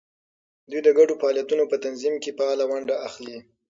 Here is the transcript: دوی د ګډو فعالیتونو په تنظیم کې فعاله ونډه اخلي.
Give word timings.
دوی 0.69 0.81
د 0.83 0.89
ګډو 0.97 1.13
فعالیتونو 1.21 1.63
په 1.71 1.75
تنظیم 1.85 2.15
کې 2.23 2.35
فعاله 2.37 2.65
ونډه 2.67 2.95
اخلي. 3.07 3.37